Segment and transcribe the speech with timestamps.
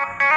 [0.00, 0.32] Assalamualaikum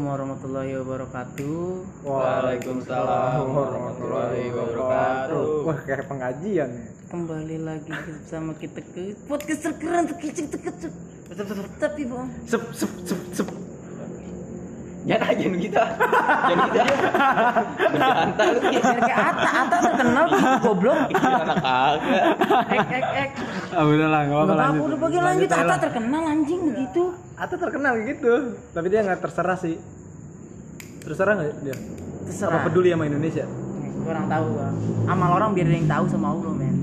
[0.00, 1.60] warahmatullahi wabarakatuh.
[2.00, 5.68] Waalaikumsalam warahmatullahi wabarakatuh.
[5.68, 6.88] Wah kayak pengajian ya.
[7.12, 10.92] Kembali lagi bersama kita ke podcast terkeren terkicik terkecek.
[11.76, 13.67] Tapi bang, Sep sep sep sep.
[15.08, 15.82] Jangan aja kita.
[15.88, 16.82] Jangan kita.
[17.88, 20.98] Bercanda lu biar kayak Ata, Ata terkenal tuh goblok.
[21.10, 22.24] anak kagak.
[22.68, 23.30] Ek ek ek.
[23.70, 24.84] Ah udahlah enggak Gak apa-apa apa lanjut.
[24.84, 25.48] udah bagi lanjut.
[25.48, 25.78] Ata lah.
[25.80, 27.02] terkenal anjing begitu.
[27.34, 28.32] Ata terkenal gitu.
[28.68, 29.76] Tapi dia nggak terserah sih.
[31.00, 31.76] Terserah nggak dia?
[32.28, 32.52] Terserah.
[32.52, 33.44] Apa peduli sama Indonesia?
[33.98, 34.74] Kurang tahu bang.
[35.06, 36.76] Amal orang biar ada yang tahu sama Allah men.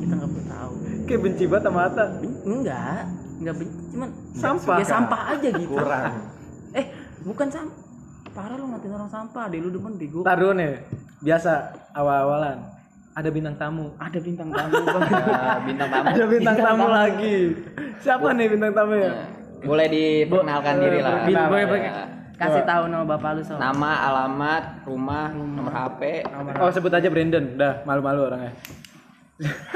[0.00, 0.72] Kita nggak perlu tahu.
[1.04, 2.04] Kayak benci banget sama Ata.
[2.48, 3.00] Enggak,
[3.38, 5.68] enggak benci, cuman Sampah, Ya sampah aja gitu.
[5.68, 6.12] Kurang.
[7.28, 7.84] Bukan sampah.
[8.32, 10.24] Parah lu ngatain orang sampah, deh lu demen bego.
[10.24, 10.80] Taruh nih.
[11.20, 12.56] Biasa awal-awalan.
[13.18, 13.92] Ada bintang tamu.
[13.98, 15.04] Ada bintang tamu bang.
[15.66, 16.06] Bintang tamu.
[16.08, 17.36] Ada bintang tamu lagi.
[17.98, 19.10] Siapa nih bintang tamu ya?
[19.10, 19.26] Nah,
[19.58, 21.26] Boleh diperkenalkan diri lah.
[21.26, 21.64] Boleh.
[21.82, 22.04] Ya.
[22.38, 23.58] Kasih tahu nama bapak lu soal.
[23.58, 26.22] Nama, alamat, rumah, nomor HP,
[26.62, 27.58] Oh sebut aja Brandon.
[27.58, 28.54] Dah malu-malu orangnya.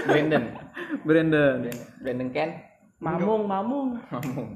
[0.06, 0.44] Brandon.
[1.06, 1.58] Brandon.
[1.98, 2.50] Brandon Ken.
[3.02, 3.98] Mamung, mamung.
[3.98, 4.48] Ngomong.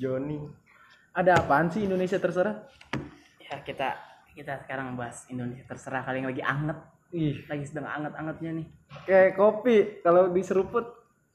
[0.00, 0.63] Joni.
[1.14, 2.66] Ada apaan sih Indonesia terserah?
[3.38, 3.94] Ya kita
[4.34, 6.78] kita sekarang bahas Indonesia terserah kali yang lagi anget,
[7.14, 8.66] Ih, lagi sedang anget-angetnya nih.
[9.06, 10.82] kayak kopi kalau diseruput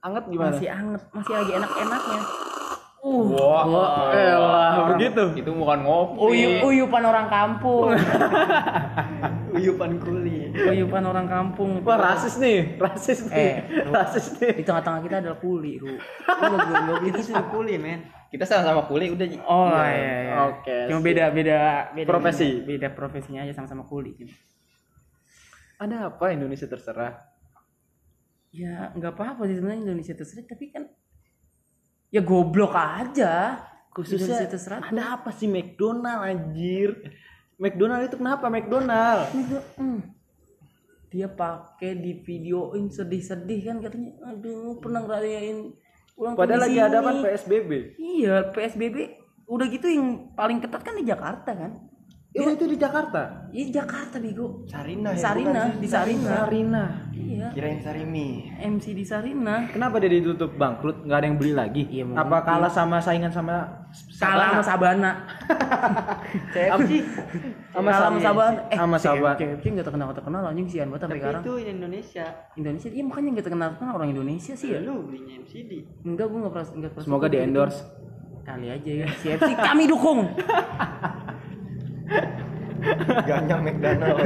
[0.03, 0.52] anget gimana?
[0.52, 2.21] Masih anget, masih lagi enak-enaknya.
[2.99, 5.31] Uh, Wah, elah, begitu.
[5.39, 6.19] Itu bukan ngopi.
[6.19, 7.95] uyup uyupan orang kampung.
[9.55, 10.52] Uyupan kuli.
[10.52, 11.80] uyupan orang kampung.
[11.88, 13.55] Wah, rasis nih, rasis nih, Eh,
[13.88, 14.59] rasis nih.
[14.59, 15.95] Di tengah-tengah kita adalah kuli, Ru.
[15.95, 17.31] Lu gak begitu.
[17.47, 18.19] kuli, men.
[18.30, 19.25] Kita sama-sama kuli udah.
[19.49, 20.33] Oh iya, iya.
[20.53, 21.58] Oke, Cuma beda beda
[21.97, 22.61] beda Profesi.
[22.61, 24.13] Beda profesinya aja sama-sama kuli.
[24.21, 24.33] gitu.
[25.81, 27.17] Ada apa Indonesia terserah?
[28.53, 30.86] Ya nggak apa-apa sih sebenarnya Indonesia terserah tapi kan
[32.13, 33.65] ya goblok aja.
[33.89, 34.80] Khususnya Indonesia terserah.
[34.86, 36.93] ada apa sih McDonald anjir?
[37.58, 39.25] McDonald itu kenapa McDonald?
[39.75, 40.02] Hmm.
[41.09, 44.14] Dia pakai di videoin sedih-sedih kan katanya.
[44.30, 45.73] Aduh, pernah ngerayain
[46.19, 47.95] ulang Padahal lagi ada apa PSBB?
[47.95, 48.95] Iya, PSBB
[49.47, 51.71] udah gitu yang paling ketat kan di Jakarta kan?
[52.30, 53.50] Oh, itu di Jakarta.
[53.50, 54.62] Iya Jakarta bego.
[54.70, 56.30] Sarina Di Sarina, di Sarina.
[56.45, 56.84] Sarina.
[57.10, 57.50] Iya.
[57.58, 58.45] Kirain Sarimi.
[58.54, 59.66] MC di Sarina.
[59.73, 61.10] Kenapa dia ditutup bangkrut?
[61.10, 61.90] Nggak ada yang beli lagi?
[61.90, 62.22] Iya, mungkin.
[62.22, 63.82] Apa kalah sama saingan sama
[64.22, 65.12] Kalah sama Sabana.
[66.54, 66.92] CFC.
[67.73, 68.60] sama Kalah sama Sabana.
[68.70, 69.38] Eh, sama Sabana.
[69.42, 71.42] CFC enggak terkenal terkenal anjing sian banget sampai sekarang.
[71.42, 72.26] itu Indonesia.
[72.54, 74.80] Indonesia iya makanya enggak terkenal terkenal orang Indonesia sih ya.
[74.86, 75.72] Lu belinya MCD.
[76.06, 77.06] Enggak gua enggak pernah enggak pernah.
[77.10, 77.46] Semoga di gitu.
[77.50, 77.80] endorse.
[78.46, 79.08] Kali aja ya.
[79.10, 80.20] CFC kami dukung.
[83.22, 84.17] Ganya McDonald.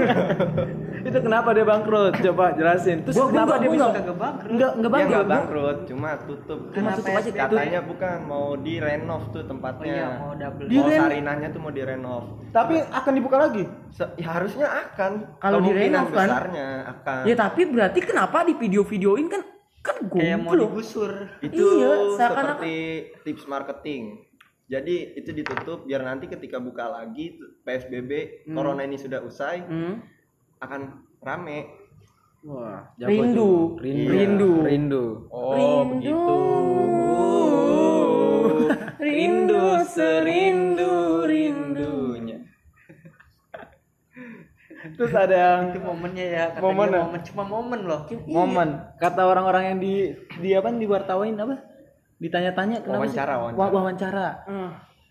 [1.08, 2.14] itu kenapa dia bangkrut?
[2.16, 3.04] Coba jelasin.
[3.04, 4.50] Terus Gua- gua kenapa nggak- dia gua bisa nggak- Kagak bangkrut.
[4.50, 5.14] Enggak enggak Dia bangkrut.
[5.14, 6.60] nggak bangkrut, cuma tutup.
[6.72, 9.94] Cuma tutup aja, Katanya bukan mau direnov tuh tempatnya.
[9.94, 10.64] iya, mau double.
[10.64, 12.24] Mau Diren- sarinahnya tuh mau direnov.
[12.50, 13.64] Tapi akan dibuka lagi.
[13.90, 15.12] Se- ya harusnya akan.
[15.38, 16.28] Kalau direnov kan?
[16.30, 17.22] besarnya akan.
[17.24, 19.44] Ya tapi berarti kenapa di video-videoin kan
[19.82, 21.12] kan Kayak mau digusur.
[21.42, 22.76] Itu Iya, seperti
[23.22, 24.32] tips marketing.
[24.64, 30.00] Jadi itu ditutup biar nanti ketika buka lagi PSBB corona ini sudah usai Hmm.
[30.58, 30.82] akan
[31.20, 31.68] rame.
[32.44, 33.80] Wah, Rindu.
[33.80, 34.12] Rindu.
[34.12, 34.52] Rindu.
[34.64, 35.04] Rindu.
[35.32, 36.36] Oh, begitu.
[39.00, 42.40] Rindu serindu rindunya.
[44.96, 46.46] Terus ada yang Itu momennya ya.
[46.52, 47.02] Kata Momen ya?
[47.04, 48.02] momen cuma momen loh.
[48.28, 48.70] momen
[49.00, 49.94] kata orang-orang yang di
[50.40, 51.56] di apa di wartawain apa?
[52.24, 53.12] Ditanya-tanya kenapa sih?
[53.12, 53.60] Wawancara, wawancara.
[53.60, 54.28] Wa- wawancara.
[54.46, 54.70] Hmm.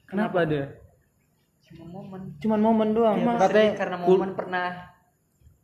[0.09, 0.62] Kenapa ada?
[1.62, 2.21] Cuma momen.
[2.39, 3.17] Cuman momen doang.
[3.17, 4.69] Dia Katanya karena kul- momen pernah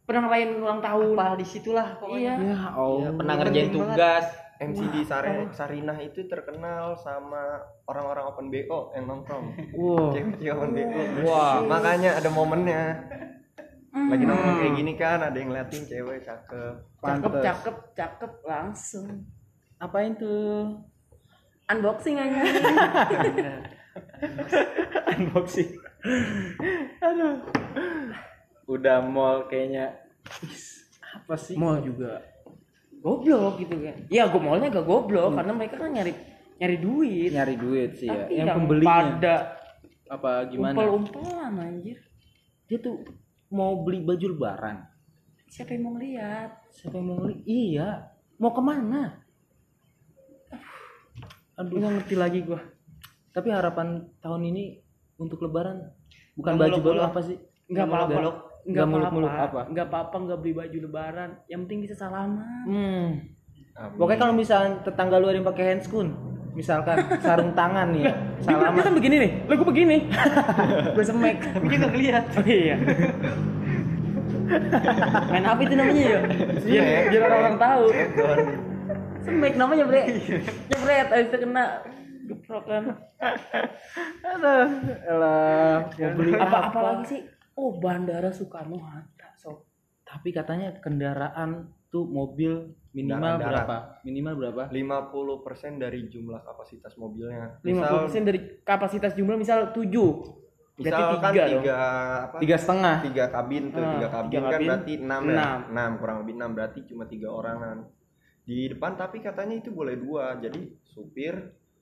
[0.04, 1.12] Pernah ngerayain ulang tahun.
[1.12, 2.32] apa di situlah pokoknya.
[2.34, 2.56] Iya.
[2.56, 3.12] Ya Allah.
[3.12, 4.24] Pernah ngerjain tugas.
[4.58, 9.54] MCD Sare- Sarinah itu terkenal sama orang-orang open BO yang nongkrong.
[9.72, 10.10] Wow.
[10.10, 11.00] Cewek-cewek open BO.
[11.24, 11.60] Wah.
[11.62, 12.82] Makanya ada momennya.
[13.88, 14.28] Lagi Hmm.
[14.28, 16.74] nongkrong kayak gini kan, ada yang ngeliatin cewek cakep.
[16.98, 17.42] Cakep, Pantes.
[17.44, 19.08] cakep, cakep langsung.
[19.76, 20.74] Apain tuh?
[21.68, 22.40] Unboxing aja.
[25.12, 25.70] Unboxing.
[27.04, 27.36] Aduh.
[28.68, 29.96] Udah mall kayaknya.
[31.12, 31.56] Apa sih?
[31.56, 32.20] Mall juga
[32.98, 33.96] goblok gitu kan.
[34.10, 36.12] Ya gue mallnya gak goblok karena mereka kan nyari
[36.58, 37.30] nyari duit.
[37.32, 38.26] Nyari duit sih ya.
[38.26, 39.34] Tapi Yang yang pembelinya pada
[40.08, 40.74] apa gimana?
[40.76, 41.98] umpel-umpelan anjir.
[42.68, 43.04] Dia tuh
[43.52, 44.84] mau beli baju lebaran.
[45.48, 46.50] Siapa yang mau ngeliat?
[46.72, 47.40] Siapa yang mau beli?
[47.48, 48.12] Iya.
[48.36, 49.24] Mau ke mana?
[51.58, 52.60] Aduh, nggak ngerti lagi gua.
[53.30, 53.88] Tapi harapan
[54.18, 54.78] tahun ini
[55.16, 55.90] untuk lebaran
[56.34, 57.36] bukan Nggak baju baru apa sih?
[57.66, 58.20] Nggak apa-apa.
[58.68, 59.72] nggak muluk-muluk apa-apa apa?
[59.72, 63.06] nggak apa-apa nggak beli baju lebaran yang penting bisa salaman Hmm.
[63.72, 63.96] Amin.
[63.96, 66.08] Pokoknya kalau misalnya tetangga lu ada yang pakai handscoon,
[66.52, 68.82] misalkan sarung tangan nih ya, dia, dia salaman.
[68.82, 69.96] kan begini nih lo gue begini
[70.96, 72.24] gue semek Tapi dia nggak ngeliat.
[72.28, 72.76] oh iya
[75.28, 76.20] main apa itu namanya ya
[76.58, 77.84] Iya, biar, biar orang-orang tahu.
[79.20, 80.02] Semek namanya bre
[80.70, 81.64] jebret abis itu kena
[82.26, 82.84] geprok kan
[84.20, 84.66] Aduh,
[85.02, 86.58] elah, mau beli apa apa?
[86.70, 87.20] apa lagi sih
[87.54, 89.66] oh bandara Soekarno Hatta sob
[90.02, 93.76] Tapi katanya kendaraan tuh mobil minimal Kendaraan berapa?
[94.02, 94.62] Minimal berapa?
[94.70, 97.60] 50% dari jumlah kapasitas mobilnya.
[97.60, 99.84] 50% Misal, dari kapasitas jumlah misal 7
[100.78, 101.64] Berarti misalkan tiga tiga, dong.
[102.22, 102.36] apa?
[102.38, 102.96] Tiga setengah.
[103.02, 105.32] tiga kabin tuh, Ah, tiga kabin tiga kan kabin, berarti enam ya.
[105.34, 105.58] enam.
[105.68, 107.76] Enam kurang lebih enam berarti cuma tiga orangan.
[108.48, 110.58] Di depan tapi katanya itu boleh dua, jadi
[110.88, 111.36] supir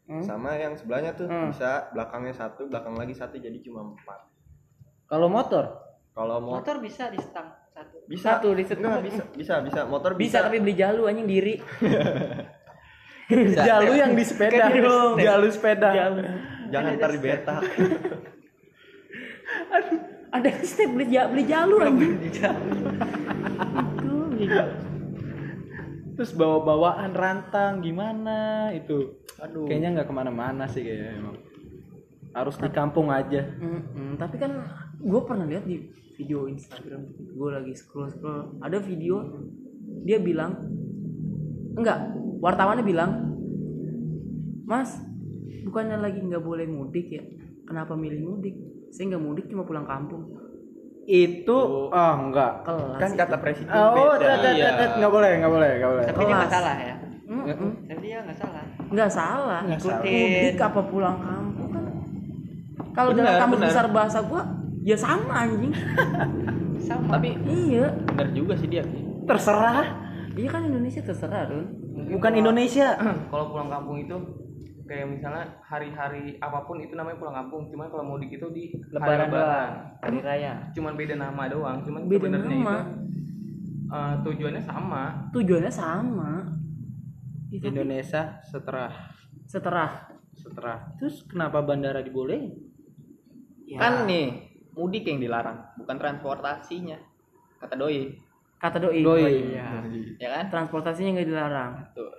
[0.06, 0.22] Hmm?
[0.22, 1.50] sama yang sebelahnya tuh Hmm.
[1.50, 4.22] bisa belakangnya satu, belakang lagi satu jadi cuma empat.
[5.06, 5.82] Kalau motor?
[6.14, 8.06] Kalau motor Motor bisa di stang satu.
[8.06, 11.54] bisa Satu di enggak bisa bisa bisa motor bisa tapi beli jalu anjing diri
[13.66, 14.70] Jalu yang di sepeda.
[14.70, 15.14] Kan dong.
[15.26, 15.90] Jalu sepeda.
[15.90, 16.22] jalu
[16.70, 17.62] jangan ntar di betak.
[20.30, 22.50] ada step beli beli jalu anjing Itu,
[24.30, 24.74] beli jalu.
[26.16, 29.20] Terus bawa-bawaan rantang gimana itu?
[29.36, 31.36] aduh Kayaknya nggak ke mana-mana sih kayaknya emang.
[32.32, 33.44] Harus di kampung aja.
[33.60, 34.64] Mm-mm, tapi kan
[34.96, 39.20] gue pernah lihat di video Instagram gue lagi scroll scroll ada video
[40.08, 40.56] dia bilang
[41.76, 43.36] enggak wartawannya bilang
[44.64, 44.96] mas
[45.68, 47.22] bukannya lagi nggak boleh mudik ya
[47.68, 48.56] kenapa milih mudik
[48.88, 50.32] saya nggak mudik cuma pulang kampung
[51.06, 51.56] Itu
[51.86, 52.52] oh enggak.
[52.60, 54.18] kelas kan kata presiden Oh, beda.
[54.18, 54.90] tet, tet, tet, tet.
[54.98, 56.04] nggak boleh, nggak boleh, nggak boleh.
[56.04, 56.94] Tapi dia nggak salah ya.
[57.86, 58.62] Tapi dia nggak salah.
[58.86, 61.84] nggak salah mudik apa pulang kampung kan
[62.92, 64.42] kalau dalam kamus besar bahasa gua
[64.80, 65.74] ya sama anjing
[66.78, 67.18] Sama.
[67.18, 68.86] Tapi iya benar juga sih dia.
[69.24, 70.06] Terserah.
[70.32, 71.66] iya kan Indonesia terserah Run
[72.08, 72.94] Bukan Indonesia.
[73.26, 74.14] kalau pulang kampung itu
[74.86, 78.94] kayak misalnya hari-hari apa pun itu namanya pulang kampung cuman kalau mudik itu di hari
[78.94, 82.74] lebaran lebaran hari raya cuman beda nama doang cuman Beda sebenarnya nama.
[82.74, 82.82] itu
[83.86, 86.30] eh, tujuannya sama tujuannya sama
[87.50, 88.92] itu Indonesia seterah.
[89.46, 90.92] setelah Seterah.
[91.00, 92.52] Terus kenapa bandara dibolehin?
[93.64, 97.00] ya, Kan nih, mudik yang dilarang, bukan transportasinya.
[97.56, 98.12] Kata doi,
[98.60, 99.22] kata doi Doi.
[99.24, 99.66] Oh, iya.
[100.20, 100.44] ya kan?
[100.52, 102.12] transportasinya nggak dilarang Tuh.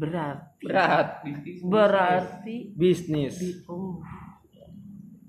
[0.00, 1.08] Berarti Berat.
[1.20, 3.34] Bisnis- berarti Bisnis.
[3.36, 4.00] di- oh.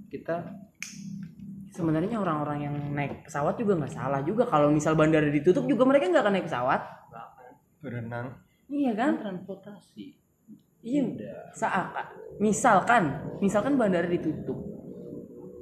[0.07, 0.44] Kita
[1.71, 4.44] sebenarnya orang-orang yang naik pesawat juga nggak salah juga.
[4.47, 6.81] Kalau misal bandara ditutup juga mereka nggak akan naik pesawat.
[7.81, 8.27] Berenang.
[8.71, 9.18] Iya kan?
[9.19, 10.15] Transportasi.
[10.83, 11.03] iya.
[11.56, 11.91] Saat
[12.39, 14.59] misalkan misalkan bandara ditutup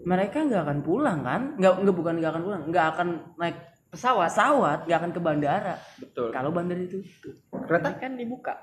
[0.03, 1.41] mereka nggak akan pulang kan?
[1.56, 3.07] Nggak nggak bukan nggak akan pulang nggak akan
[3.38, 3.57] naik
[3.94, 4.29] pesawat.
[4.33, 4.79] Pesawat.
[4.89, 5.75] Nggak akan ke bandara.
[6.01, 6.29] Betul.
[6.33, 7.38] kalau bandara ditutup.
[7.69, 7.95] Kereta?
[8.01, 8.53] Kan dibuka.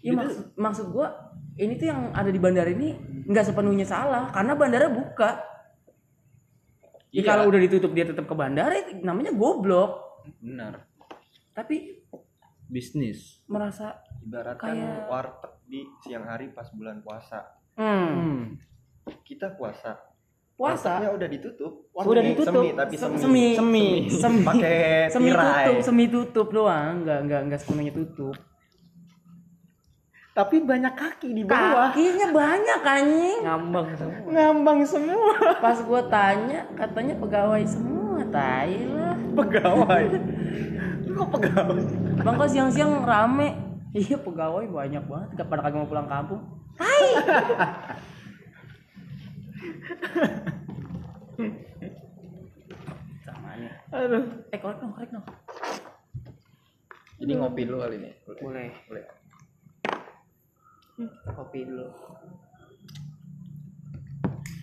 [0.00, 1.08] Iya maksud, maksud gua
[1.54, 5.42] ini tuh yang ada di bandara ini nggak sepenuhnya salah karena bandara buka.
[7.08, 7.26] Ya, Iya.
[7.26, 10.22] kalau udah ditutup dia tetap ke bandara itu namanya goblok.
[10.38, 10.84] Benar.
[11.52, 12.04] Tapi
[12.64, 13.40] Bisnis.
[13.46, 17.40] merasa ibaratkan Kayak- warteg di siang hari pas bulan puasa
[17.74, 18.40] hmm, Hmm.
[19.22, 19.96] kita puasa
[20.52, 23.86] puasa wartegnya udah ditutup udah Semi, ditutup semi tapi Se- semi semi Semi.
[24.10, 28.36] semi pakai semi tirai tutup semi tutup doang nggak nggak nggak sepenuhnya tutup
[30.38, 31.90] Tapi banyak kaki di bawah.
[31.90, 34.22] kakinya banyak anjing Ngambang semua.
[34.30, 35.34] Ngambang semua.
[35.58, 40.04] pas gua tanya katanya pegawai semua tai lah Pegawai.
[41.10, 41.82] Kok pegawai?
[42.22, 43.58] Bang kok siang-siang rame.
[43.90, 45.28] Iya pegawai banyak banget.
[45.42, 46.42] Gak pada kagak mau pulang kampung.
[46.78, 47.06] Hai.
[53.26, 53.70] Samanya.
[53.90, 54.22] Aduh.
[54.54, 55.26] Eh korek dong, korek dong.
[57.18, 58.10] Jadi ngopi dulu kali ini.
[58.22, 58.70] Boleh.
[58.86, 59.17] Boleh.
[61.30, 61.86] Kopi dulu.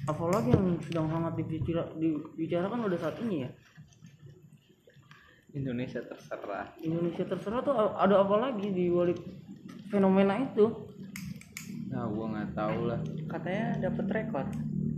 [0.06, 3.50] Apalagi yang sedang hangat dibicara, dibicarakan udah saat ini ya.
[5.56, 6.76] Indonesia terserah.
[6.84, 9.18] Indonesia terserah tuh ada apa lagi di balik
[9.88, 10.68] fenomena itu?
[11.90, 13.00] Nah, gua nggak tahu lah.
[13.32, 14.46] Katanya dapat rekor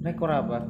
[0.01, 0.65] Rekor apa?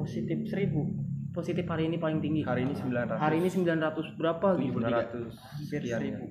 [0.00, 0.88] positif seribu.
[1.30, 2.42] Positif hari ini paling tinggi.
[2.42, 4.80] hari ini 900 Hari ini 900 berapa gitu.
[4.82, 6.24] 900 Hampir sekian seribu.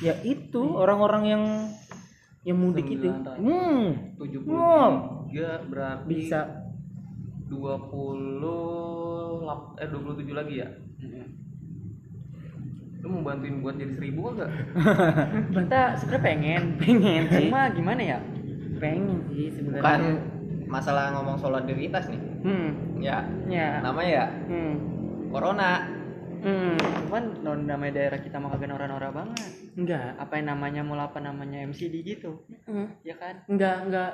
[0.00, 1.42] Ya itu orang-orang yang
[2.40, 6.40] Yang mudik itu hmm, 73 berarti bisa
[7.46, 8.40] 20
[9.42, 10.68] lap- eh 27 lagi ya
[13.00, 14.52] lu mau bantuin buat jadi seribu enggak
[15.56, 16.62] Kita sebenarnya pengen.
[16.76, 17.48] pengen sih.
[17.48, 18.18] Cuma gimana ya?
[18.76, 20.12] pengen sih Bukan sebenarnya
[20.66, 22.20] masalah ngomong solidaritas nih.
[22.40, 22.68] Hmm.
[22.96, 23.80] Ya, Ya.
[23.80, 24.74] namanya ya Hmm.
[25.28, 25.99] corona.
[26.40, 26.76] Hmm.
[27.06, 29.50] Cuman non namanya daerah kita mah kagak norak-norak banget.
[29.76, 32.42] enggak Apa yang namanya mula apa namanya MCD gitu.
[32.66, 32.86] Heeh.
[33.04, 33.44] Ya kan?
[33.46, 34.10] enggak enggak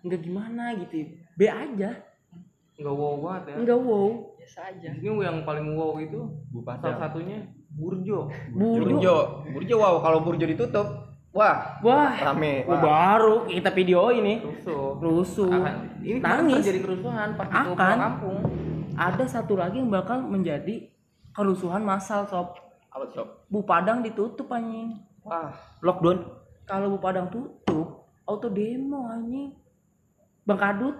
[0.00, 0.96] enggak gimana gitu
[1.34, 1.90] B aja
[2.74, 4.88] nggak wow banget ya enggak wow Biasa aja.
[4.98, 6.82] ini yang paling wow itu Bupati.
[6.82, 7.38] salah satunya
[7.70, 9.16] Burjo burjo Burjo.
[9.46, 10.86] Burjo wow, kalau Burjo ditutup,
[11.30, 12.66] wah, wah Rame.
[12.66, 17.96] Wah, baru kita video ini rusuh rusuh akan ini nangis jadi kerusuhan pas Akan.
[17.98, 18.38] kampung
[18.94, 20.90] ada satu lagi yang bakal menjadi
[21.34, 22.54] kerusuhan massal sob.
[22.94, 23.26] Apa tuh?
[23.50, 25.02] Bu Padang ditutup anjing.
[25.26, 25.50] Wah.
[25.82, 26.22] Lockdown.
[26.64, 29.50] kalau Bu Padang tutup auto demo anjing.
[30.46, 30.94] Bang Kadut.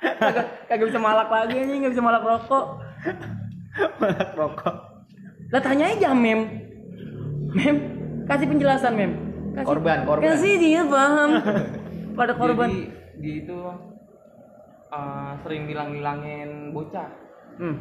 [0.00, 1.82] Kagak kagak bisa malak lagi anjing.
[1.82, 2.64] Nggak bisa malak rokok.
[3.98, 4.76] Malak rokok.
[5.50, 6.46] lah tanya aja mem.
[7.50, 7.76] Mem
[8.30, 9.12] kasih penjelasan mem.
[9.50, 10.22] Kasih, Korban, korban.
[10.30, 11.30] kasih dia paham.
[12.14, 12.70] Pada korban.
[12.70, 12.86] jadi
[13.18, 13.58] dia itu
[14.94, 17.10] uh, sering nilang-nilangin bocah
[17.58, 17.76] hmm.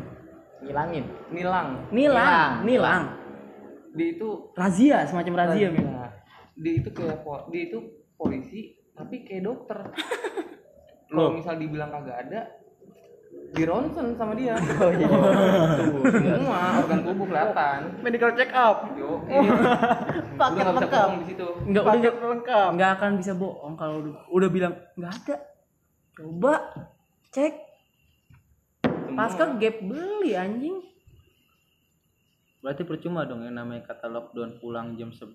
[0.60, 1.06] Ngilangin.
[1.30, 1.68] nilang.
[1.90, 2.52] Nilang.
[2.64, 3.04] Nilang.
[3.96, 6.12] Dia itu razia semacam razia mem Nah,
[6.54, 7.80] dia itu kayak po- dia itu
[8.16, 9.80] polisi tapi kayak dokter.
[11.10, 12.42] Kalau misal dibilang kagak ada
[13.50, 14.54] di ronsen sama dia.
[14.78, 15.08] Oh, iya.
[15.10, 17.80] Tuh, semua organ tubuh kelihatan.
[18.06, 18.78] Medical check up.
[18.94, 19.24] yo
[20.38, 21.48] udah nggak bisa bohong di situ.
[21.66, 22.70] Nggak udah Paket lengkap.
[22.78, 25.36] nggak akan bisa bohong kalau udah, udah bilang nggak ada.
[26.14, 26.54] Coba
[27.32, 27.54] cek
[29.16, 30.78] pas ke gap beli anjing
[32.60, 35.32] Berarti percuma dong yang namanya kata lockdown pulang jam 11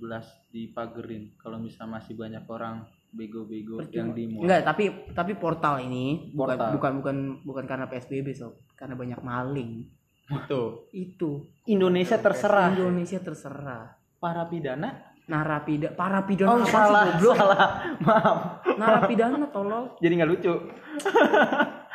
[0.53, 2.85] dipagerin kalau misal masih banyak orang
[3.17, 4.45] bego-bego yang di mall.
[4.45, 4.85] Enggak, tapi
[5.17, 6.71] tapi portal ini bukan Portal.
[6.77, 9.89] bukan bukan bukan karena PSBB sob, karena banyak maling.
[10.29, 10.93] Itu.
[10.93, 12.77] Itu Indonesia terserah.
[12.77, 13.97] Indonesia terserah.
[14.21, 15.17] Para pidana.
[15.25, 17.37] Narapida, para pidana Oh apa salah, sih goblok?
[17.41, 17.63] salah.
[18.05, 18.39] Maaf.
[18.77, 19.97] Narapidana tolol.
[19.97, 20.53] Jadi nggak lucu.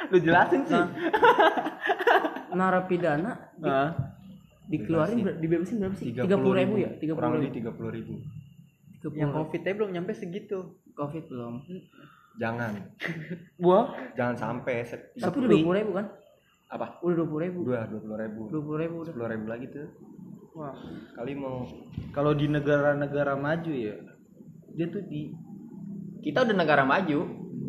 [0.07, 0.83] Lu jelasin sih.
[2.49, 3.89] Narapidana di, Nah,
[4.65, 6.15] dikeluarin ber- dibebasin berapa sih?
[6.15, 6.89] Tiga puluh ribu ya?
[6.95, 7.57] Tiga Kurang puluh lebih ribu.
[7.59, 8.13] tiga puluh ribu.
[9.11, 10.59] Yang covid nya belum nyampe segitu.
[10.91, 11.53] Covid belum.
[12.35, 12.71] Jangan,
[13.57, 13.79] gua
[14.13, 16.07] jangan sampai se- Tapi udah dua puluh ribu kan?
[16.69, 17.01] apa?
[17.01, 17.59] Udah dua puluh ribu.
[17.65, 18.41] Dua, dua puluh ribu.
[18.47, 18.97] Dua puluh ribu.
[19.03, 19.87] Sepuluh ribu lagi tuh.
[20.53, 20.75] Wah.
[21.13, 21.63] Kali mau
[22.09, 23.95] kalau di negara-negara maju ya
[24.69, 25.33] dia tuh di
[26.19, 27.19] Kita udah negara maju,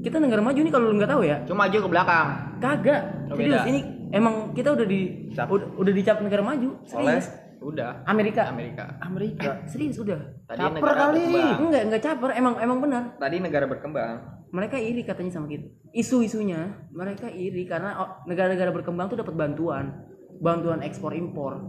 [0.01, 1.37] Kita negara maju nih kalau lu nggak tahu ya.
[1.45, 2.27] cuma maju ke belakang.
[2.57, 3.03] Kagak.
[3.29, 3.69] Oh, Serius beda.
[3.69, 3.81] ini
[4.17, 5.01] emang kita udah di
[5.37, 5.47] Cap.
[5.53, 6.71] udah, udah dicap negara maju.
[6.97, 7.29] oleh Serius.
[7.61, 8.01] Udah.
[8.09, 8.49] Amerika.
[8.49, 8.97] Amerika.
[9.05, 9.61] Amerika.
[9.69, 10.17] Serius udah.
[10.49, 11.21] Tadi Caper negara kali.
[11.21, 11.59] berkembang.
[11.61, 13.03] Enggak, enggak caper, emang emang benar.
[13.21, 14.17] Tadi negara berkembang.
[14.51, 15.69] Mereka iri katanya sama kita.
[15.93, 20.09] Isu-isunya mereka iri karena oh, negara-negara berkembang tuh dapat bantuan.
[20.41, 21.61] Bantuan ekspor impor.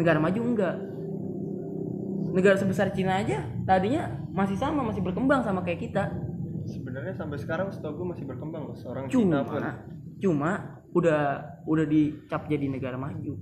[0.00, 0.76] Negara maju enggak.
[2.32, 6.08] Negara sebesar Cina aja tadinya masih sama, masih berkembang sama kayak kita.
[6.64, 9.62] Sebenarnya sampai sekarang setahu gue masih berkembang loh seorang Cuma Cina pun.
[10.18, 10.50] cuma
[10.94, 11.22] udah
[11.64, 13.36] udah dicap jadi negara maju.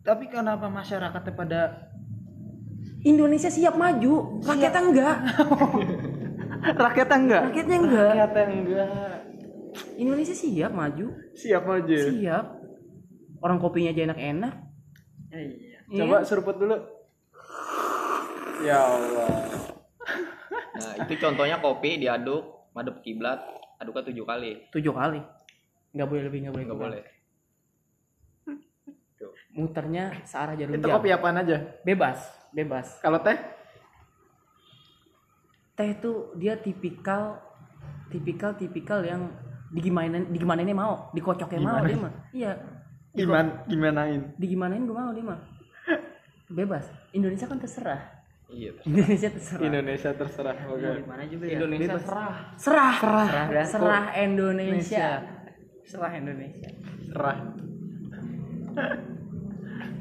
[0.00, 1.60] Tapi kenapa masyarakatnya pada
[3.04, 5.16] Indonesia siap maju, rakyatnya enggak.
[6.84, 7.42] rakyatnya enggak?
[7.52, 8.10] Rakyatnya enggak.
[8.10, 8.88] Rakyatnya enggak.
[9.94, 11.98] Indonesia siap maju, Siap aja.
[12.10, 12.46] siap.
[13.38, 14.54] Orang kopinya aja enak-enak.
[15.30, 15.78] Iya.
[15.92, 16.76] Coba seruput dulu.
[18.64, 19.44] Ya Allah.
[20.84, 23.40] Nah, itu contohnya kopi diaduk, madep kiblat,
[23.80, 24.52] aduknya tujuh kali.
[24.70, 25.20] tujuh kali
[25.94, 27.02] nggak boleh lebih nggak boleh Nggak boleh.
[29.54, 31.56] muternya searah jarum Itu jam kopi apaan aja?
[31.86, 32.18] bebas
[32.50, 33.38] bebas Kalau teh?
[35.74, 37.38] teh itu dia tipikal
[38.10, 39.26] tipikal tipikal yang
[39.70, 42.52] digimanain digimanainnya mau dikocoknya mau dia mah iya
[43.14, 44.34] Gimana gimanain?
[44.34, 45.38] digimanain gue mau dia mah
[46.58, 48.02] bebas Indonesia kan terserah
[48.46, 48.70] Iya.
[48.84, 50.56] Indonesia terserah Indonesia terserah.
[50.66, 50.88] Oke.
[51.00, 51.52] Gimana juga ya?
[51.56, 53.64] Indonesia serah serah serah dah.
[53.64, 55.08] serah Indonesia
[55.82, 56.70] serah Indonesia
[57.04, 57.38] Serah.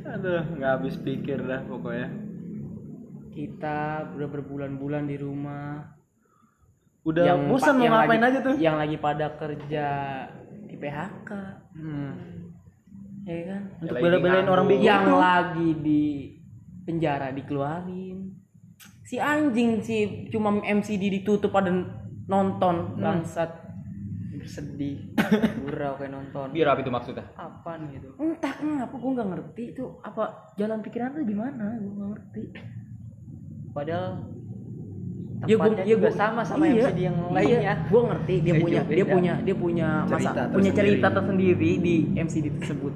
[0.05, 2.09] Aduh, nggak habis pikir dah pokoknya.
[3.29, 3.79] kita
[4.13, 5.89] udah berbulan-bulan di rumah
[7.01, 8.55] Udah bosan pa- mau ngapain lagi, aja tuh?
[8.55, 9.88] yang lagi pada kerja
[10.63, 11.29] di PHK
[11.73, 12.13] Hmm.
[13.23, 16.03] ya kan Untuk bela-belain orang bego yang lagi di
[16.83, 18.32] penjara dikeluarin
[19.13, 21.70] si anjing si cuma MCD ditutup pada
[22.25, 23.62] nonton bangsat
[24.34, 25.13] Bersedih.
[25.62, 26.50] Gurau kayak nonton.
[26.50, 27.24] Biar apa itu maksudnya?
[27.34, 28.10] Apaan gitu?
[28.17, 32.43] entah kenapa gue nggak ngerti itu apa jalan pikiran lu gimana gue nggak ngerti
[33.72, 34.34] Padahal
[35.43, 37.74] Ya, gua- tempatnya ya, juga gua- sama sama iya, MCD yang iya, lainnya.
[37.86, 40.77] gue ngerti dia Iya, punya dia punya dia punya masa Cerita punya tersendiri.
[40.79, 42.93] cerita tersendiri di MCD tersebut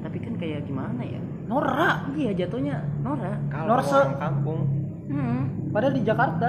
[0.00, 1.96] tapi kan kayak gimana ya Norak.
[2.12, 3.94] iya jatuhnya Nora Kalau Norse.
[3.96, 4.60] orang kampung
[5.10, 5.74] hmm.
[5.74, 6.48] Padahal di Jakarta.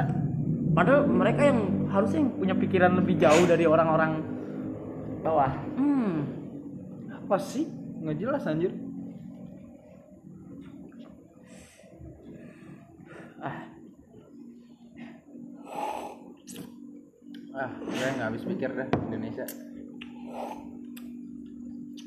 [0.72, 4.24] padahal mereka yang harusnya yang punya pikiran lebih jauh dari orang-orang
[5.22, 5.54] Bawah.
[5.78, 6.26] Hmm.
[7.14, 7.70] Apa sih?
[8.02, 8.74] Nggak jelas anjir.
[13.38, 13.70] Ah.
[17.54, 19.46] Ah, gue nggak habis pikir deh Indonesia.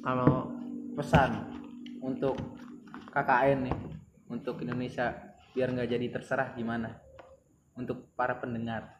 [0.03, 0.51] Kalau
[0.95, 1.51] Pesan
[2.03, 2.39] untuk
[3.11, 3.77] KKN nih,
[4.31, 5.11] untuk Indonesia
[5.55, 6.91] biar nggak jadi terserah gimana?
[7.79, 8.99] Untuk para pendengar.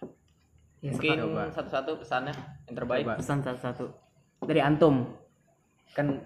[0.79, 2.35] ya, Mungkin satu-satu pesannya
[2.71, 3.05] yang terbaik.
[3.07, 3.19] Coba.
[3.19, 3.85] pesan satu-satu
[4.47, 5.11] dari antum.
[5.95, 6.23] Kan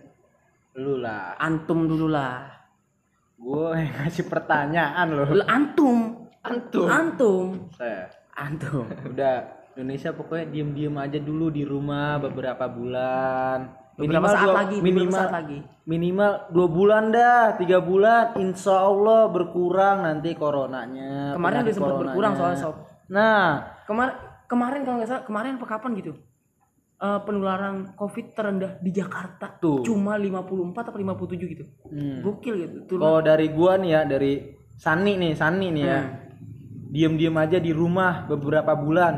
[0.76, 1.37] lu lah.
[1.40, 2.47] Antum dulu lah.
[3.40, 5.28] Gue yang ngasih pertanyaan loh.
[5.32, 5.99] Lu antum.
[6.44, 6.87] Antum.
[6.88, 7.47] Antum.
[7.75, 8.08] Saya.
[8.37, 8.87] Antum.
[9.08, 13.88] Udah Indonesia pokoknya diem-diem aja dulu di rumah beberapa bulan.
[13.99, 15.59] Saat dua- lagi, minimal saat lagi.
[15.83, 21.35] minimal dua bulan dah, tiga bulan, insya Allah berkurang nanti coronanya.
[21.35, 22.75] Kemarin udah sempat berkurang soalnya sob.
[23.09, 24.14] Nah, Kemarin
[24.47, 26.12] kemarin kalau nggak salah kemarin apa kapan gitu?
[26.97, 29.83] Eh, penularan COVID terendah di Jakarta Tuh.
[29.83, 31.64] cuma 54 atau 57 gitu.
[31.85, 32.23] hmm.
[32.23, 32.76] Gokil gitu.
[32.87, 33.00] Turun.
[33.00, 34.33] kalau dari gua nih ya, dari
[34.75, 36.14] Sani nih, Sani nih ya, Hmm.
[36.88, 39.14] diem-diem aja di rumah beberapa bulan,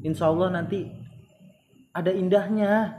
[0.00, 0.86] insya Allah nanti
[1.90, 2.98] ada indahnya,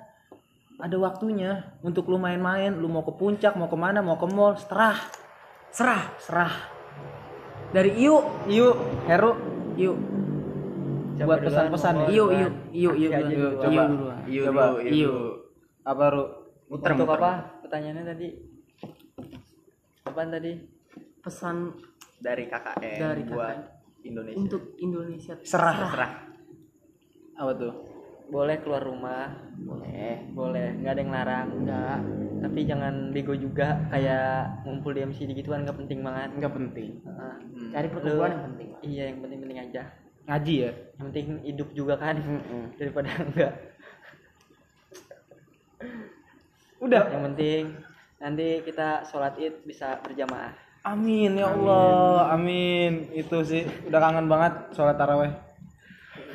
[0.82, 4.58] ada waktunya untuk lu main-main, lu mau ke puncak, mau ke mana, mau ke mall,
[4.58, 4.98] seterah,
[5.72, 6.52] Serah serah.
[7.72, 8.20] dari Iu,
[8.50, 8.76] Yuk,
[9.08, 9.32] Heru,
[9.80, 9.94] Iu,
[11.16, 12.08] buat pesan-pesan nih.
[12.12, 14.06] Iu, Iu, Iu, Iu, Iu, dulu.
[14.28, 14.64] Iu Coba.
[14.76, 15.16] dulu.
[15.82, 16.24] Apa Ru?
[16.68, 17.20] Muter, Untuk muter.
[17.20, 17.32] apa?
[17.64, 18.28] Pertanyaannya tadi.
[20.04, 20.52] Apaan tadi?
[21.22, 21.56] Pesan
[22.22, 23.60] Dari KKN Dari buat KKN.
[24.02, 24.38] Indonesia.
[24.40, 25.34] untuk Indonesia.
[25.46, 25.76] Serah.
[25.88, 26.12] Serah.
[27.38, 27.74] Apa tuh?
[28.32, 32.00] Boleh keluar rumah, boleh, boleh, nggak ada yang larang, nggak.
[32.42, 36.30] Tapi jangan bego juga kayak ngumpul di MCD gitu kan nggak penting banget.
[36.40, 36.90] Nggak penting.
[37.04, 37.36] Heeh.
[37.76, 38.70] Cari perkumpulan yang penting.
[38.82, 39.82] Iya, yang penting-penting aja.
[40.32, 40.72] Ngaji ya?
[40.96, 42.16] Yang penting hidup juga kan
[42.80, 43.54] daripada enggak.
[46.82, 47.04] Udah.
[47.12, 47.64] Yang penting
[48.22, 50.56] nanti kita sholat id bisa berjamaah.
[50.82, 53.12] Amin ya Allah, amin.
[53.14, 55.30] Itu sih udah kangen banget sholat taraweh.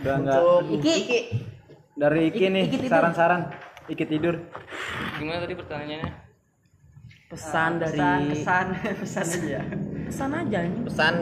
[0.02, 0.38] Udah enggak
[0.70, 1.20] Iki, Iki.
[1.96, 2.92] Dari Iki nih Iki tidur.
[2.92, 3.40] saran-saran.
[3.87, 4.35] Iki tidur.
[5.16, 6.12] Gimana tadi pertanyaannya?
[7.26, 7.98] Pesan dari
[8.30, 9.61] pesan, pesan aja.
[10.06, 10.78] pesan aja ini.
[10.85, 11.14] Pesan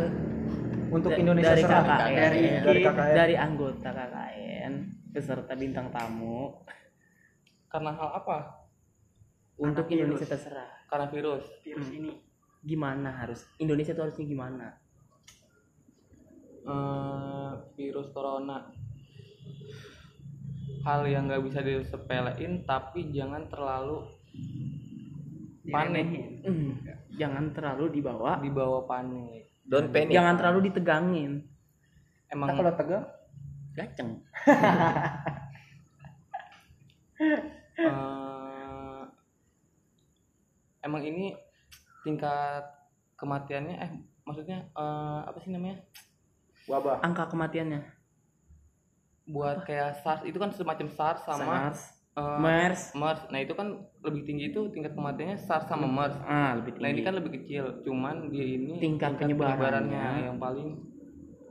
[0.90, 1.82] Untuk Da- Indonesia dari serah.
[1.82, 3.14] KKN, dari, dari KKN.
[3.16, 4.72] dari anggota KKN
[5.08, 6.62] beserta bintang tamu
[7.66, 8.38] Karena hal apa?
[9.56, 10.70] untuk Indonesia terserah.
[10.84, 11.46] Karena virus.
[11.60, 12.10] Virus ini
[12.60, 14.68] gimana harus Indonesia tuh harusnya gimana?
[16.64, 18.64] eh, virus corona
[20.84, 24.04] hal yang nggak bisa disepelein tapi jangan terlalu
[25.64, 26.06] panik
[27.16, 30.12] jangan terlalu dibawa, dibawa panik don't panic.
[30.12, 31.32] jangan terlalu ditegangin.
[32.28, 33.04] emang Kita kalau tegang
[33.74, 34.22] Gaceng.
[37.74, 39.02] eh,
[40.86, 41.34] emang ini
[42.06, 42.62] tingkat
[43.18, 43.90] kematiannya eh
[44.22, 45.82] maksudnya eh, apa sih namanya
[46.70, 47.02] wabah.
[47.02, 47.82] Angka kematiannya.
[49.26, 51.80] Buat kayak SARS itu kan semacam SARS sama SARS,
[52.12, 52.82] eh, MERS.
[52.92, 53.66] MERS nah itu kan
[54.00, 57.04] lebih tinggi itu tingkat kematiannya SARS sama MERS Ah, lebih Nah ini tinggi.
[57.04, 60.06] kan lebih kecil, cuman dia ini Tingkat penyebarannya.
[60.24, 60.76] yang paling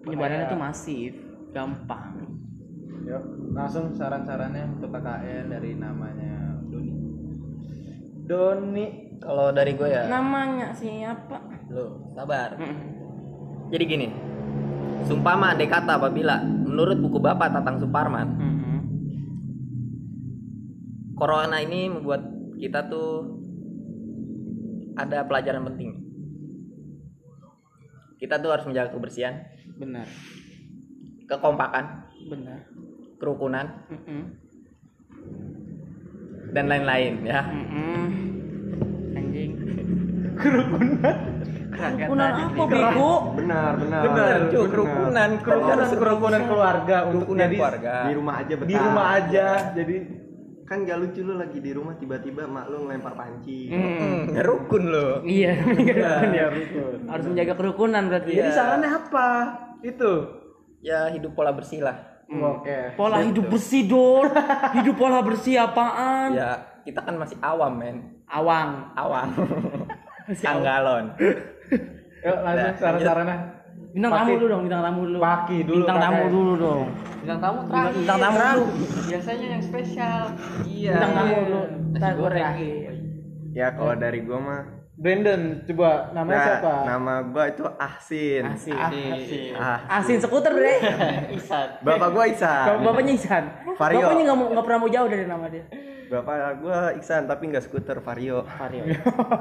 [0.01, 1.13] penyebarannya tuh masif,
[1.49, 2.29] gampang.
[3.03, 6.33] Yuk, langsung saran-sarannya untuk KKN dari namanya
[6.63, 6.93] Doni.
[8.23, 8.85] Doni.
[9.17, 11.39] Kalau dari gue ya, Namanya siapa?
[11.67, 12.53] lo sabar.
[12.53, 12.77] Mm.
[13.71, 14.07] Jadi gini,
[15.01, 16.39] Sumpama andai kata apabila
[16.73, 18.77] menurut buku Bapak Tatang Suparman, Mm-mm.
[21.13, 22.25] corona ini membuat
[22.57, 23.37] kita tuh
[24.97, 26.01] ada pelajaran penting.
[28.17, 29.45] Kita tuh harus menjaga kebersihan,
[29.77, 30.09] Benar,
[31.29, 32.65] kekompakan, benar.
[33.21, 34.21] kerukunan, Mm-mm.
[36.57, 37.41] dan lain-lain ya.
[37.45, 38.03] Mm-mm.
[39.13, 39.51] Anjing.
[40.41, 41.42] Kerukunan
[41.77, 43.13] apa bego?
[43.37, 44.01] Benar, benar.
[44.05, 47.93] Benar, cuy, kerukunan, Kerukunan kerukunan keluarga untuk Kerukunan jadi keluarga.
[48.05, 48.69] Di rumah aja betah.
[48.69, 49.47] di rumah aja.
[49.73, 49.97] Jadi
[50.63, 53.67] Kan gak lucu lu lagi di rumah tiba-tiba mak lu ngelempar panci.
[53.67, 53.83] Mm.
[53.99, 55.19] Hmm, rukun loh.
[55.21, 56.45] Iya, kerukunan ya.
[56.49, 56.99] rukun.
[57.11, 58.31] Harus menjaga kerukunan berarti.
[58.31, 58.55] Jadi ya.
[58.55, 59.27] sarannya apa?
[59.83, 60.13] Itu.
[60.79, 62.23] Ya hidup pola bersih lah.
[62.31, 62.95] Oke.
[62.95, 64.31] Pola hidup bersih dong.
[64.79, 66.31] hidup pola bersih apaan?
[66.31, 67.97] Ya kita kan masih awam men.
[68.27, 68.91] Awang.
[68.95, 69.27] Awam.
[70.27, 71.15] Anggalon.
[72.25, 73.37] Yuk langsung Nah, saran-sarannya.
[73.93, 75.17] Bintang tamu dulu dong, bintang tamu dulu.
[75.21, 76.85] Paki dulu, Bintang tamu dulu dong.
[77.21, 77.93] Bintang tamu terakhir.
[77.93, 78.65] Bintang tamu dulu.
[79.05, 80.21] Biasanya yang spesial.
[80.65, 80.91] Iya.
[80.97, 81.61] Bintang tamu dulu.
[81.93, 82.55] Nasi goreng.
[83.53, 84.61] Ya kalau dari gua mah
[84.93, 86.73] Brandon, coba namanya nah, siapa?
[86.85, 88.43] Nama gua itu Ahsin.
[88.45, 89.53] Asin.
[89.57, 90.73] Ah, Asin skuter bre.
[91.37, 91.67] Isan.
[91.81, 92.81] Bapak gua Isan.
[92.81, 93.43] Bapaknya Isan.
[93.73, 94.05] Vario.
[94.05, 95.65] Bapaknya nggak mau nggak pernah mau jauh dari nama dia.
[96.13, 98.45] Bapak gua Iksan tapi nggak skuter Vario.
[98.45, 98.85] Vario.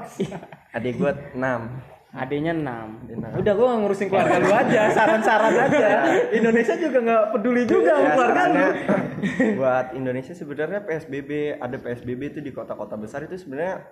[0.76, 2.00] Adik gua 6.
[2.12, 3.08] Adanya 6.
[3.34, 5.88] Udah gua nggak ngurusin keluarga lu aja, saran-saran aja.
[6.38, 8.66] Indonesia juga nggak peduli juga Ya, keluarga lu.
[9.58, 13.86] buat Indonesia sebenarnya PSBB ada PSBB itu di kota-kota besar itu sebenarnya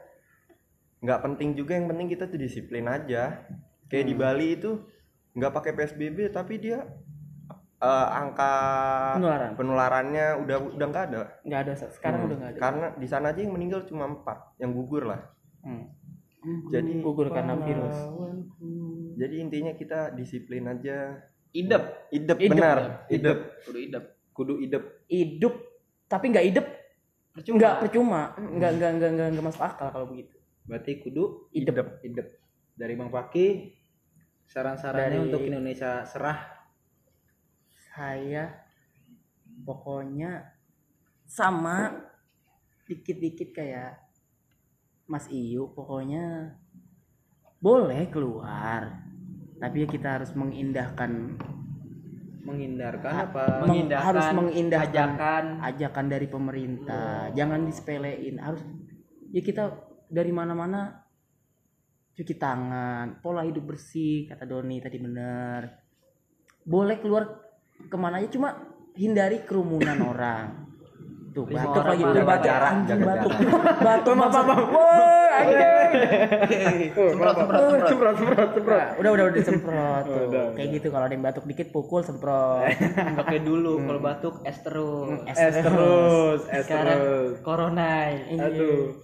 [1.01, 3.49] nggak penting juga yang penting kita tuh disiplin aja
[3.87, 4.11] kayak Hmm.
[4.11, 4.71] di Bali itu
[5.33, 6.85] nggak pakai PSBB tapi dia
[7.79, 8.53] eh, angka
[9.17, 9.51] Penularan.
[9.55, 12.61] penularannya udah udah nggak ada Enggak ada sekarang udah enggak ada.
[12.61, 15.25] karena di sana aja yang meninggal cuma empat yang gugur lah
[15.61, 15.89] Hmm.
[16.71, 17.97] Jadi Gugur karena virus.
[19.15, 22.09] jadi intinya kita disiplin aja Idep.
[22.09, 22.79] idep, Idep, benar
[23.11, 24.05] idep Kudu idep.
[24.31, 24.85] Kudu idep.
[25.11, 25.55] Hidup
[26.07, 26.67] tapi enggak hidup.
[27.35, 27.55] Percuma.
[27.59, 28.23] Enggak percuma.
[28.39, 30.35] Enggak enggak enggak enggak, enggak masuk akal kalau begitu.
[30.65, 32.01] Berarti kudu Idep.
[32.01, 32.29] idep.
[32.73, 33.47] Dari Bang Paki
[34.47, 36.39] saran-sarannya Dari- untuk Indonesia serah
[37.91, 38.47] Saya
[39.67, 40.47] pokoknya
[41.27, 41.99] sama
[42.87, 44.10] dikit-dikit kayak
[45.11, 46.55] Mas Iyu pokoknya
[47.59, 49.11] boleh keluar.
[49.59, 51.37] Tapi ya kita harus mengindahkan
[52.41, 53.45] menghindarkan Ha- apa?
[53.61, 55.45] meng- Mengindahkan harus mengindahkan ajakan.
[55.61, 57.29] ajakan dari pemerintah.
[57.31, 58.41] Jangan disepelein.
[58.41, 58.63] Harus
[59.29, 61.05] ya kita dari mana-mana
[62.11, 65.63] cuci tangan pola hidup bersih kata Doni tadi bener
[66.61, 67.25] boleh keluar
[67.81, 68.61] ke mana aja cuma
[68.93, 70.60] hindari kerumunan orang
[71.31, 73.77] tuh batuk lagi mah tuh jaga batuk jarak, jaga batuk jarak.
[73.79, 77.89] batuk maksud woi anjing Semprot, semprot, semprot.
[77.89, 78.79] semprot semprot semprot.
[78.79, 79.55] Nah, udah udah udah tuh
[80.31, 82.67] Udah, kayak gitu kalau ada yang batuk dikit pukul semprot
[83.11, 85.19] Enggak kayak dulu kalau batuk es terus.
[85.27, 87.39] Es terus, es terus.
[87.43, 88.11] corona.
[88.15, 88.95] Aduh.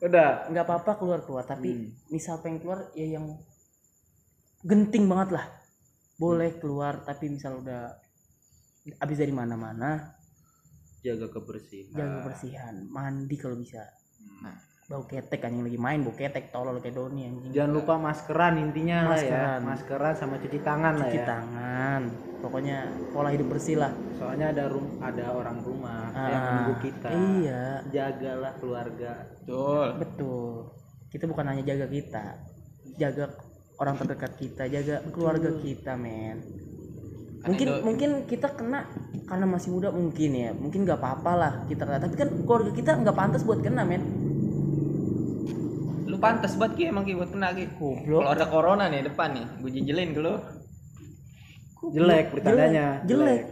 [0.00, 0.48] Udah.
[0.48, 3.28] nggak apa-apa keluar keluar tapi misal pengen keluar ya yang
[4.64, 5.46] genting banget lah
[6.16, 7.92] boleh keluar tapi misal udah
[8.96, 10.16] habis dari mana-mana
[11.06, 11.92] Jaga kebersihan.
[11.92, 13.82] jaga kebersihan mandi kalau bisa
[14.86, 18.54] bau ketek kan yang lagi main bau ketek tolol kayak Doni yang Jangan lupa maskeran
[18.56, 19.18] intinya lah ya.
[19.18, 19.60] Maskeran.
[19.64, 21.26] Maskeran sama cuci tangan lah cuci ya.
[21.26, 22.00] tangan
[22.38, 22.76] pokoknya
[23.10, 27.08] pola hidup bersih lah Soalnya ada rum ada orang rumah yang Ah, menunggu kita.
[27.10, 29.12] iya Jagalah keluarga.
[29.36, 29.86] Betul.
[29.98, 30.50] betul
[31.06, 32.24] kita bukan hanya jaga kita
[32.94, 33.24] jaga
[33.76, 36.38] orang terdekat kita jaga keluarga kita men
[37.46, 38.86] mungkin itu- mungkin kita kena
[39.24, 42.90] karena masih muda mungkin ya mungkin nggak apa-apa lah kita kena tapi kan keluarga kita
[42.96, 44.02] nggak pantas buat kena men
[46.06, 47.66] Lu pantas buat Ki emang Ki buat kena Ki.
[47.72, 48.22] Goblok.
[48.22, 50.34] Kalau ada corona nih depan nih, gue jijelin ke lu.
[51.86, 53.02] Jelek bertandanya.
[53.04, 53.42] jelek,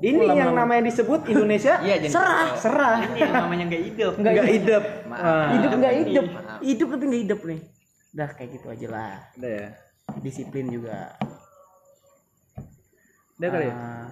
[0.00, 2.96] Ini yang namanya disebut Indonesia Iya, jadi serah serah.
[3.04, 4.12] Ini yang namanya enggak hidup.
[4.16, 4.82] Enggak hidup.
[5.04, 5.48] Maaf.
[5.52, 6.02] Hidup nggak Maaf.
[6.04, 6.58] hidup Maaf.
[6.62, 7.60] hidup tapi nggak hidup nih
[8.08, 9.66] dah kayak gitu aja lah Udah ya.
[10.18, 11.12] disiplin juga
[13.36, 13.74] Udah kali ya.
[13.76, 14.08] Ah,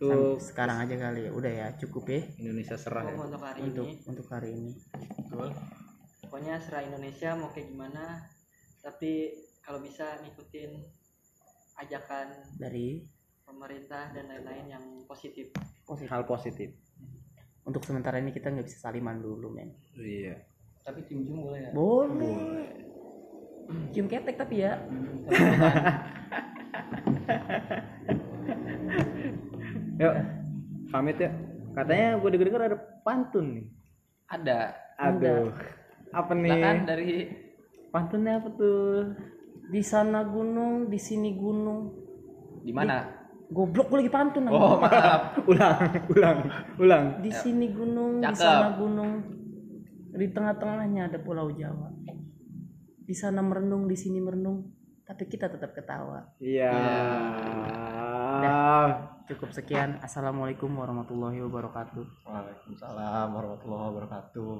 [0.00, 0.40] Tuh.
[0.40, 1.30] sekarang aja kali ya.
[1.36, 2.20] Udah ya cukup ya.
[2.40, 3.14] Indonesia serah ya.
[3.20, 4.08] untuk hari untuk ini.
[4.08, 4.72] untuk hari ini.
[5.28, 5.50] Betul.
[6.32, 8.24] pokoknya serah Indonesia mau kayak gimana
[8.80, 10.80] tapi kalau bisa ngikutin
[11.84, 13.04] ajakan dari
[13.44, 15.52] pemerintah dan lain-lain yang positif.
[15.84, 16.08] Positif.
[16.08, 16.72] Hal positif.
[17.62, 19.70] untuk sementara ini kita nggak bisa saliman dulu men.
[19.94, 20.34] Iya.
[20.82, 21.70] Tapi cium-cium boleh ya?
[21.70, 22.74] boleh.
[23.94, 24.74] Cium ketek tapi ya
[30.02, 30.14] Yuk.
[30.90, 31.30] Pamit ya.
[31.72, 33.66] Katanya gue denger-denger ada pantun nih.
[34.28, 34.58] Ada.
[34.98, 35.54] Aduh.
[36.12, 36.50] Apa nih?
[36.52, 37.10] Silakan dari
[37.92, 39.12] Pantunnya apa tuh?
[39.72, 41.96] di sana gunung di sini gunung
[42.60, 43.08] di mana?
[43.52, 44.48] goblok gue lagi pantun.
[44.48, 45.36] Oh, maaf.
[45.50, 45.76] ulang,
[46.08, 46.38] ulang,
[46.80, 47.04] ulang.
[47.20, 49.20] di sini gunung di sana gunung
[50.12, 51.88] di tengah-tengahnya ada pulau Jawa
[53.02, 54.72] di sana merenung di sini merenung
[55.04, 56.72] tapi kita tetap ketawa Iya
[59.28, 59.98] cukup sekian.
[60.02, 62.04] Assalamualaikum warahmatullahi wabarakatuh.
[62.26, 64.52] Waalaikumsalam warahmatullahi wabarakatuh.